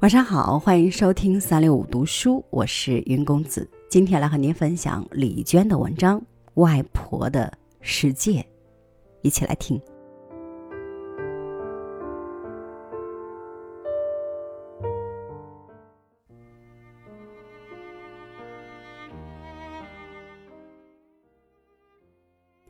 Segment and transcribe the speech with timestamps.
[0.00, 3.68] 晚上好，欢迎收听三六五读书，我是云公子。
[3.90, 6.20] 今天来和您分享李娟的文章
[6.54, 8.40] 《外婆的世界》，
[9.22, 9.80] 一起来听。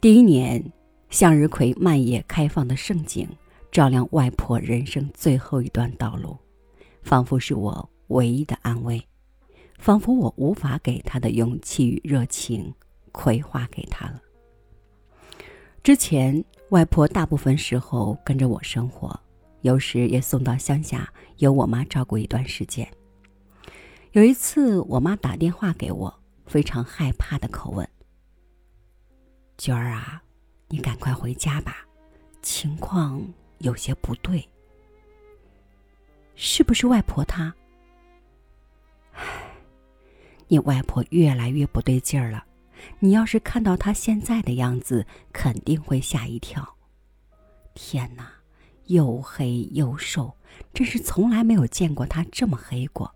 [0.01, 0.65] 第一年，
[1.11, 3.29] 向日葵漫野开放的盛景，
[3.71, 6.35] 照亮外婆人生最后一段道路。
[7.03, 9.03] 仿佛是我唯一的安慰，
[9.79, 12.75] 仿佛我无法给他的勇气与热情
[13.13, 14.21] 葵花给他了。
[15.83, 19.19] 之前，外婆大部分时候跟着我生活，
[19.63, 22.87] 有时也送到乡下，由我妈照顾一段时间。
[24.13, 26.13] 有一次，我妈打电话给我，
[26.47, 27.89] 非常害怕的口吻
[29.57, 30.23] ：“娟儿啊，
[30.69, 31.87] 你赶快回家吧，
[32.43, 33.23] 情况
[33.59, 34.47] 有些不对。”
[36.41, 37.53] 是不是外婆她？
[39.13, 39.25] 唉，
[40.47, 42.45] 你外婆越来越不对劲儿了。
[43.01, 46.77] 你要是看到她现在的样子，肯定会吓一跳。
[47.75, 48.31] 天哪，
[48.85, 50.33] 又黑又瘦，
[50.73, 53.13] 真是从来没有见过她这么黑过。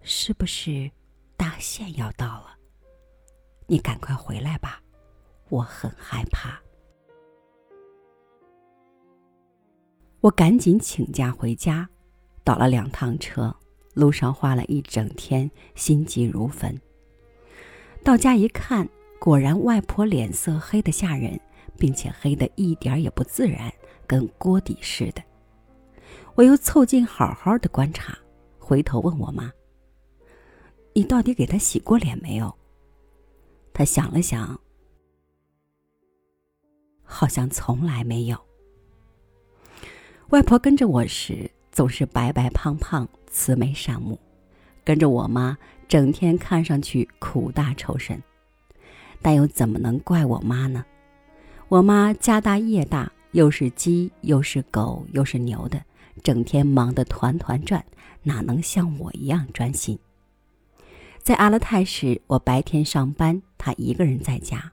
[0.00, 0.90] 是不是
[1.36, 2.56] 大限要到了？
[3.66, 4.80] 你赶快回来吧，
[5.50, 6.58] 我很害怕。
[10.20, 11.86] 我赶紧请假回家。
[12.48, 13.54] 倒了两趟车，
[13.92, 16.80] 路上花了一整天，心急如焚。
[18.02, 18.88] 到家一看，
[19.20, 21.38] 果然外婆脸色黑得吓人，
[21.76, 23.70] 并且黑得一点也不自然，
[24.06, 25.22] 跟锅底似的。
[26.36, 28.16] 我又凑近好好的观察，
[28.58, 29.52] 回头问我妈
[30.96, 32.50] ：“你到底给她洗过脸没有？”
[33.74, 34.58] 她想了想，
[37.02, 38.38] 好像从来没有。
[40.30, 41.50] 外婆跟着我时。
[41.78, 44.18] 总是白白胖胖、慈眉善目，
[44.82, 48.20] 跟着我妈，整天看上去苦大仇深。
[49.22, 50.84] 但又怎么能怪我妈呢？
[51.68, 55.80] 我妈家大业大，又是鸡又是狗又是牛的，
[56.24, 57.84] 整天忙得团团转，
[58.24, 59.96] 哪能像我一样专心？
[61.22, 64.72] 在阿勒泰时，我白天上班，她一个人在家。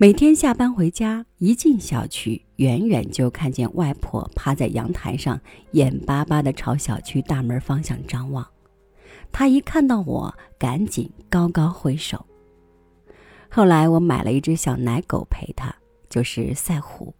[0.00, 5.40] 每天下班回家，一进小区，远远就看见外婆趴在阳台上，
[5.72, 8.46] 眼巴巴地朝小区大门方向张望。
[9.32, 12.24] 她一看到我，赶紧高高挥手。
[13.48, 15.74] 后来我买了一只小奶狗陪她，
[16.08, 17.12] 就是赛虎。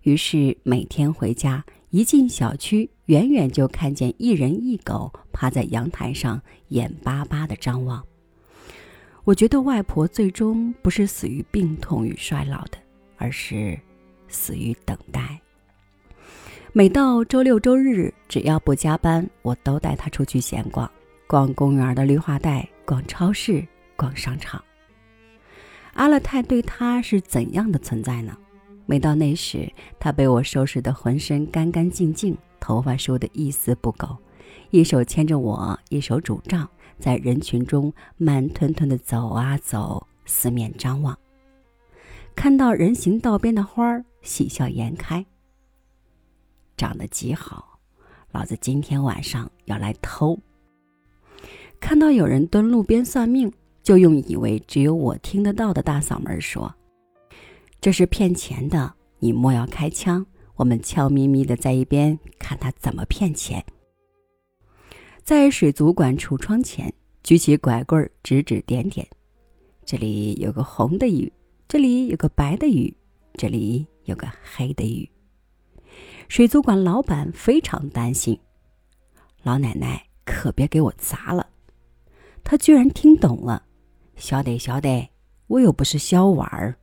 [0.00, 8.02] 于是每天回家，一进小区，远远就看见一人一狗趴在阳台上，眼巴巴地张望。
[9.24, 12.76] 我觉得外婆最终不是死于病痛与衰老的，
[13.16, 13.78] 而是
[14.28, 15.40] 死于等待。
[16.74, 20.90] 每到周六周日，只要不加班，我都带她出去闲逛，
[21.26, 24.62] 逛公园的绿化带，逛超市，逛商场。
[25.94, 28.36] 阿勒泰对她是怎样的存在呢？
[28.84, 34.18] 每到那时，她被我收拾得浑身干干净净，头发梳得一丝不苟，
[34.74, 36.68] 一手牵着我，一手拄杖。
[36.98, 41.16] 在人群中慢吞吞地走啊走，四面张望，
[42.34, 45.24] 看到人行道边的花儿，喜笑颜开。
[46.76, 47.78] 长得极好，
[48.32, 50.36] 老子今天晚上要来偷。
[51.78, 56.74] 看到有人蹲路边算命，就用以为只有我听得到的大嗓门说
[57.80, 63.64] ：“这是骗钱的，你莫要开枪。”我们悄咪咪的在一边看他怎么骗钱。
[65.24, 66.92] 在水族馆橱窗前，
[67.22, 69.08] 举起拐棍指指点点，
[69.82, 71.32] 这里有个红的鱼，
[71.66, 72.94] 这里有个白的鱼，
[73.32, 75.08] 这里有个黑的鱼。
[76.28, 78.38] 水族馆老板非常担心，
[79.42, 81.48] 老奶奶可别给我砸了。
[82.42, 83.64] 他居然听懂了，
[84.16, 85.08] 晓得晓得，
[85.46, 86.76] 我又不是小娃儿。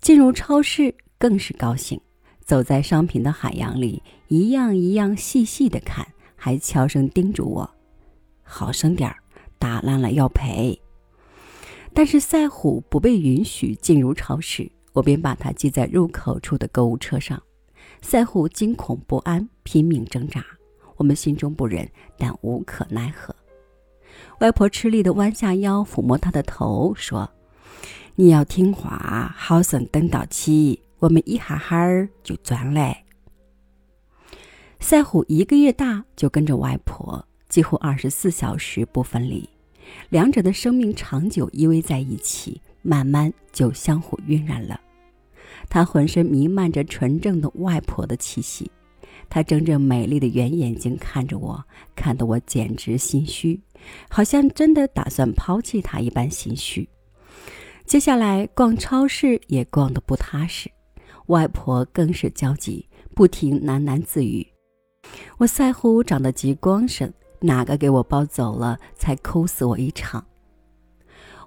[0.00, 2.00] 进入超市更是高兴，
[2.40, 6.04] 走在商品的海洋里，一样一样细细的看。
[6.46, 7.68] 还悄声叮嘱我
[8.44, 9.16] ：“好生点儿，
[9.58, 10.80] 打烂了要赔。”
[11.92, 17.42] 但是赛虎不被允许进入超市，我便把它系在入口处的购物车上。
[18.00, 20.46] 赛虎惊恐不安，拼命挣扎。
[20.94, 21.84] 我们心中不忍，
[22.16, 23.34] 但无可奈何。
[24.38, 27.28] 外婆吃力地弯下腰抚摸他的头，说
[28.14, 32.96] ：“你要听话，好生等到起，我们一哈哈儿就赚嘞。”
[34.80, 39.48] 赛虎一个月大就跟着外婆，几乎二十四小时不分离，
[40.10, 44.80] 两者的生命长久依偎在一起，慢慢就相互晕染了。
[45.68, 48.70] 他浑身弥漫着纯正的外婆的气息，
[49.28, 51.64] 他睁着美丽的圆眼睛看着我，
[51.96, 53.60] 看得我简直心虚，
[54.08, 56.88] 好像真的打算抛弃他一般心虚。
[57.86, 60.70] 接下来逛超市也逛得不踏实，
[61.26, 64.46] 外婆更是焦急，不停喃喃自语
[65.38, 70.24] ：“我腮胡长得极光生，哪个给我抱走了，才抠死我一场。”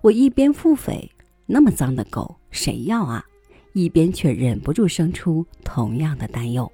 [0.02, 1.10] 我一边腹诽
[1.46, 3.26] ：“那么脏的狗，谁要啊？”
[3.74, 6.70] 一边却忍不住生出同样的担忧。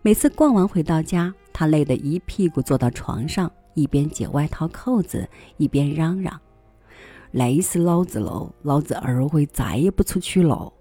[0.00, 5.28] 每次逛完回到家，他累得一屁股坐到床上，一边解外套扣子，
[5.58, 6.40] 一边嚷嚷
[7.32, 8.54] ：“累死老子喽！
[8.62, 10.72] 老子儿回再也不出去喽。”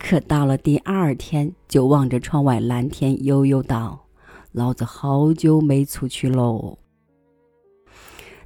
[0.00, 4.02] 可到了第二天，就望着窗外蓝天，悠悠道
[4.50, 6.76] ：“老子好久没出去喽。”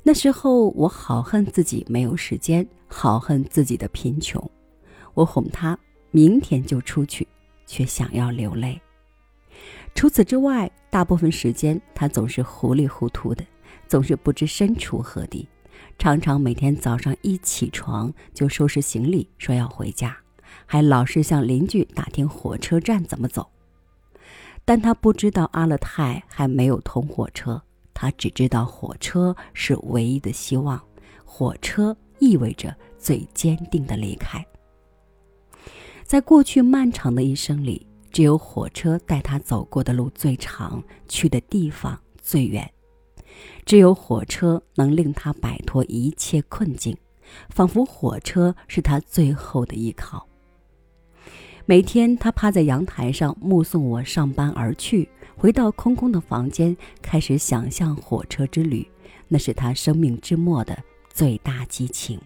[0.03, 4.51] 那时候，我好恨自己没有时间，好恨自己的贫穷。
[5.15, 5.79] 我哄他
[6.11, 7.27] 明天就出去，
[7.67, 8.79] 却想要流泪。
[9.95, 13.43] 除此之外，大部分时间他总是糊里糊涂的，
[13.87, 15.49] 总是不知身处何地，
[15.99, 20.15] 常常每天早上一起床就收拾行李，说要回家，
[20.67, 23.49] 还老是向邻居打听火车站怎么走。
[24.65, 27.63] 但他不知道阿勒泰还没有通火车，
[27.93, 30.81] 他只知道火车是唯一的希望，
[31.25, 34.45] 火车意味着最坚定的离开。
[36.03, 42.65] 在过去漫长的一生里，只有火车带他走过的路最长，去的地方最远；
[43.67, 46.97] 只有火车能令他摆脱一切困境，
[47.51, 50.27] 仿佛火车是他最后的依靠。
[51.67, 58.87] 每天，他趴在阳台上目送我上班而去，回到空空的房间，开始想象火车之旅。
[59.29, 60.79] 那是他生命之末的
[61.09, 62.21] 最大激情。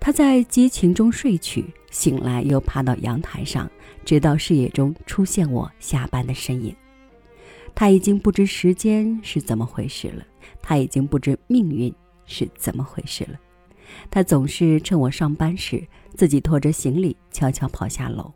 [0.00, 3.70] 他在激情中睡去，醒来又爬到阳台上，
[4.06, 6.74] 直到视野中出现我下班的身影。
[7.74, 10.24] 他已经不知时间是怎么回事了，
[10.62, 11.94] 他已经不知命运
[12.24, 13.38] 是怎么回事了。
[14.10, 18.32] 他总是趁我上班时，自己拖着行李悄悄跑下楼。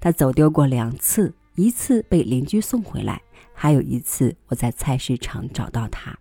[0.00, 3.20] 他走丢过两次，一次被邻居送回来，
[3.52, 6.18] 还有一次我在菜市场找到他。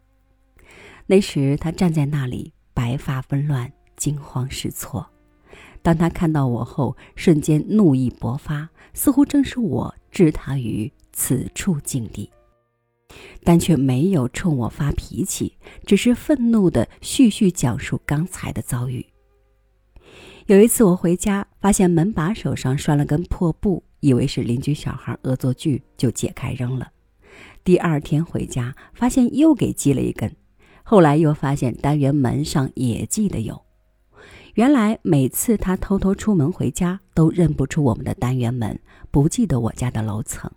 [1.05, 3.71] 那时他站在那里，白发纷乱。
[3.97, 5.09] 惊慌失措，
[5.81, 12.29] 当他看到我后，瞬间怒意勃发，似乎正是我置他于此处境地，
[13.43, 19.05] 但却没有冲我发脾气，只是愤怒地絮絮讲述刚才的遭遇。
[20.45, 26.89] 有一次我回家，发现门把手上拴了根破布，以为是邻居小孩恶作剧，就解开扔了。
[27.63, 30.33] 第二天回家，发现又给系了一根，
[30.83, 33.61] 后来又发现单元门上也系的有。
[34.53, 38.79] 原来每次他偷偷出门回家，都认不出我们的单元门，
[39.11, 40.49] 不记得我家的楼层。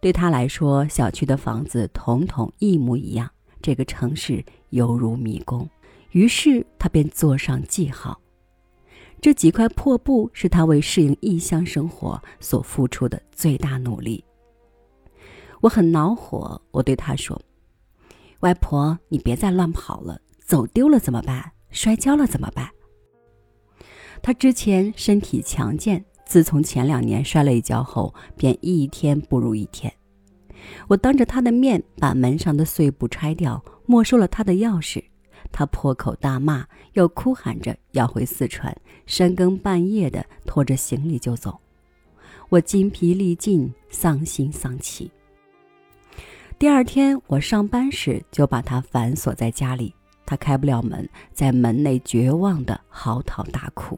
[0.00, 5.68] 对他来说，小区的房子统统一模一样，这个城市犹如迷宫。
[6.12, 8.18] 于是他便做上记号。
[9.20, 14.22] 这几块破布是他为适应异乡生活所付出的最大努力。
[15.62, 17.40] 我很恼火，我对他说
[18.40, 21.52] ：“外婆，你别再乱跑了，走丢了怎么办？
[21.70, 22.68] 摔跤了怎么办？”
[24.22, 29.90] 他之前身体强健，自从前两年摔了一跤后，便一天不如一天。
[30.88, 35.02] 我当着他的面把门上的碎布拆掉，没收了他的钥匙。
[35.52, 41.56] 他破口大骂，又哭喊着要回四川，深更半夜的拖着行李就走。
[42.48, 45.08] 我筋疲力尽，丧心丧气。
[46.58, 53.96] 第二天我上班时就把他反锁在家里，他开不了门，在门内绝望的嚎啕大哭。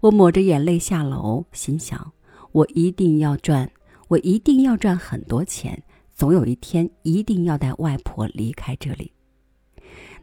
[0.00, 2.12] 我抹着眼泪下楼，心想：
[2.52, 3.70] 我一定要赚，
[4.08, 5.82] 我一定要赚很多钱，
[6.14, 9.10] 总有一天一定要带外婆离开这里。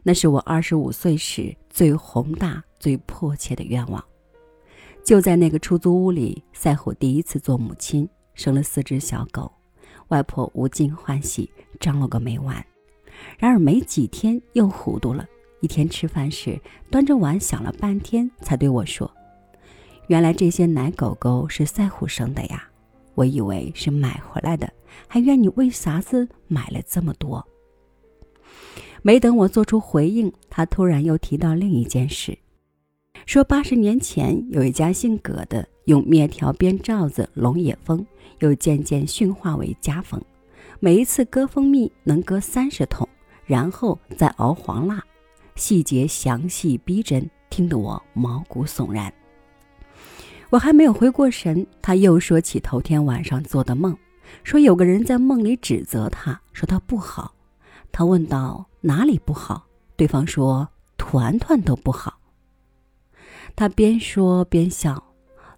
[0.02, 4.02] 那是我二十五岁时最宏大、最迫切的愿望。
[5.04, 9.50] 就在那个出租屋里，赛虎第一次做母亲，生了四只小狗，
[10.08, 11.50] 外婆无尽欢喜，
[11.80, 12.64] 张罗个没完。
[13.36, 15.26] 然而没几天又糊涂了。
[15.60, 16.60] 一天吃饭时，
[16.90, 19.11] 端着碗想了半天，才对我说。
[20.12, 22.68] 原来这些奶狗狗是赛虎生的呀，
[23.14, 24.70] 我以为是买回来的，
[25.08, 27.42] 还怨你为啥子买了这么多。
[29.00, 32.36] 没等我做出回应，他突然又提到另一件事，
[33.24, 38.04] 说八十年前有一家姓葛的用面条编罩子笼野蜂，
[38.40, 40.20] 又渐渐驯化为家蜂，
[40.78, 43.08] 每一次割蜂蜜能割三十桶，
[43.46, 45.02] 然后再熬黄蜡，
[45.54, 49.10] 细节详细逼真，听得我毛骨悚然。
[50.52, 53.96] 我还没有回过神，他又说起头天晚上做的梦，
[54.44, 57.34] 说有个人在梦里指责他，说他不好。
[57.90, 59.66] 他问道：“哪里不好？”
[59.96, 60.68] 对方说
[60.98, 62.18] ：“团团都不好。”
[63.56, 65.02] 他边说边笑：“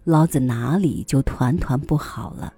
[0.05, 2.53] 老子哪里就团团不好了？”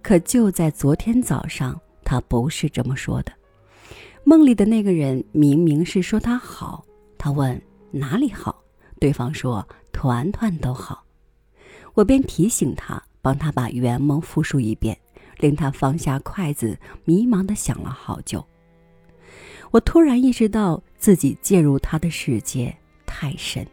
[0.00, 3.32] 可就在昨天早上，他不是这么说的。
[4.22, 6.84] 梦里的那个人明明是说他好。
[7.18, 7.60] 他问
[7.90, 8.62] ：“哪里好？”
[9.00, 11.02] 对方说：“团团都好。”
[11.98, 14.96] 我便提醒他，帮他把圆梦复述一遍，
[15.38, 18.46] 令他放下筷子，迷茫的想了好久。
[19.72, 22.72] 我突然意识到自己介入他的世界
[23.04, 23.66] 太深，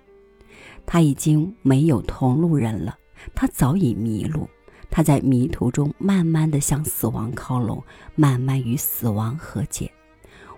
[0.87, 2.97] 他已经没有同路人了，
[3.35, 4.49] 他早已迷路，
[4.89, 7.83] 他在迷途中慢慢的向死亡靠拢，
[8.15, 9.91] 慢慢与死亡和解，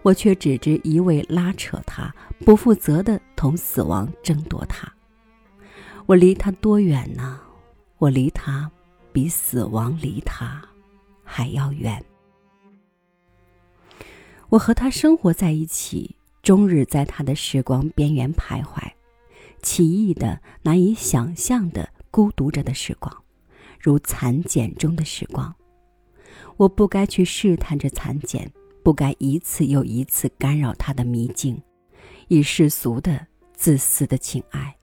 [0.03, 4.89] 我却只知一味拉扯他，不负责的同死亡争夺他。
[6.05, 7.41] 我离他多远呢？
[7.99, 8.71] 我离他，
[9.11, 10.63] 比死亡离他
[11.23, 12.03] 还要远。
[14.49, 18.79] 我和他生活在一起，终日在他的时光边缘徘徊，
[19.61, 23.23] 奇异的、难以想象的孤独着的时光，
[23.79, 25.53] 如蚕茧中的时光。
[26.55, 28.49] 我不该去试探着蚕茧，
[28.83, 31.61] 不该一次又一次干扰他的迷境，
[32.27, 34.76] 以世俗的、自私的情爱。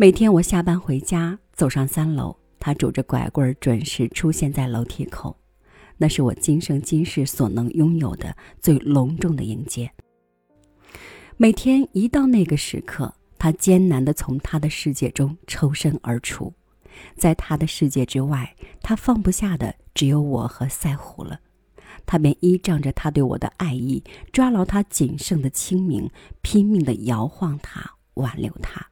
[0.00, 5.36] 每天我下班回家，走上三楼，他拄着拐棍准时出现在楼梯口，
[5.98, 9.92] 那是我今生今世所能拥有的最隆重的迎接。
[11.36, 16.50] 每天一到那个时刻，他艰难地从他的世界中抽身而出，
[17.18, 21.38] 在他的世界之外，他放不下的只有我和赛虎了，
[22.06, 24.02] 他便依仗着他对我的爱意，
[24.32, 28.86] 抓牢他仅剩的清明，拼命地摇晃他，挽留他。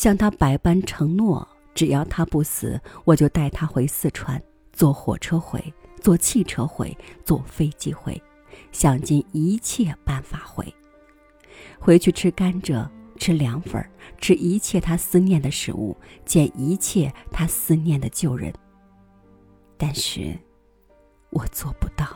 [0.00, 4.42] 向他百般承诺，只要他不死，我就带他回四川，
[4.72, 5.62] 坐火车回，
[6.00, 8.18] 坐汽车回，坐飞机回，
[8.72, 10.74] 想尽一切办法回。
[11.78, 12.88] 回去吃甘蔗，
[13.18, 18.50] 吃凉粉，吃一切他思念的食物，见一切他思念的旧人。
[19.76, 20.34] 但是，
[21.28, 22.06] 我做不到。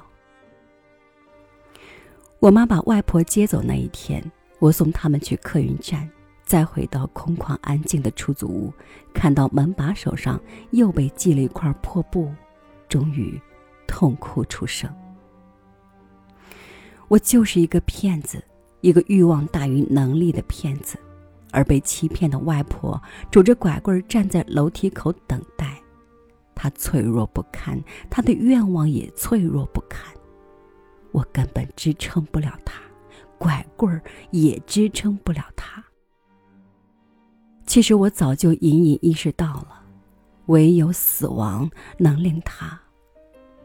[2.39, 4.25] 我妈把外婆接走那一天，
[4.59, 6.11] 我送他们去客运站。
[6.45, 8.73] 再回到空旷安静的出租屋，
[9.13, 12.33] 看到门把手上又被系了一块破布，
[12.89, 13.41] 终于
[13.87, 14.93] 痛哭出声。
[17.09, 18.43] 我就是一个骗子，
[18.81, 20.99] 一个欲望大于能力的骗子，
[21.51, 25.79] 而被欺骗的外婆拄着拐棍站在楼梯口等待。
[26.55, 30.15] 她脆弱不堪，她的愿望也脆弱不堪。
[31.13, 32.81] 我根本支撑不了她，
[33.39, 35.84] 拐棍儿也支撑不了她。
[37.67, 39.83] 其实我早就隐隐意识到了，
[40.47, 42.79] 唯有死亡能令他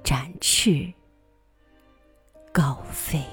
[0.04, 0.92] 展翅
[2.52, 3.24] 高飞。